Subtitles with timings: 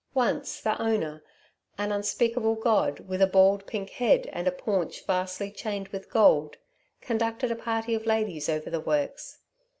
[0.15, 1.23] Once the Owner,
[1.77, 6.57] an unspeakable god with a bald pink head and a paunch vastly chained with gold,
[7.01, 9.41] conducted a party of ladies over the works.